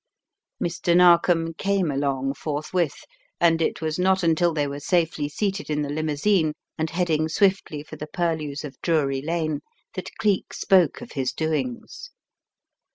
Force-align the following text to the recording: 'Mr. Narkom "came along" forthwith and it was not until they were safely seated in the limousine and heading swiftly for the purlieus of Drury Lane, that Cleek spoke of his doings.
'Mr. 0.65 0.97
Narkom 0.97 1.53
"came 1.53 1.91
along" 1.91 2.33
forthwith 2.33 3.03
and 3.39 3.61
it 3.61 3.81
was 3.83 3.99
not 3.99 4.23
until 4.23 4.51
they 4.51 4.65
were 4.65 4.79
safely 4.79 5.29
seated 5.29 5.69
in 5.69 5.83
the 5.83 5.91
limousine 5.91 6.53
and 6.75 6.89
heading 6.89 7.29
swiftly 7.29 7.83
for 7.83 7.97
the 7.97 8.07
purlieus 8.07 8.63
of 8.63 8.81
Drury 8.81 9.21
Lane, 9.21 9.59
that 9.93 10.09
Cleek 10.17 10.55
spoke 10.55 11.01
of 11.01 11.11
his 11.11 11.31
doings. 11.33 12.09